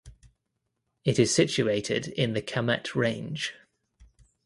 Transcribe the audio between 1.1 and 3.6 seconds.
is situated in the Kamet range.